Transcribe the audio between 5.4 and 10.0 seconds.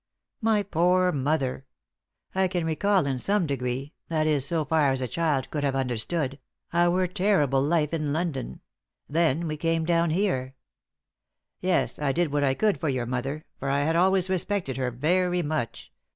could have understood our terrible life in London. Then we came